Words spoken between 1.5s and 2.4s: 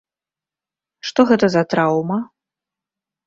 за траўма?